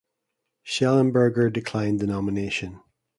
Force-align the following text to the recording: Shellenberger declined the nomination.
Shellenberger 0.65 1.53
declined 1.53 1.99
the 1.99 2.07
nomination. 2.07 2.79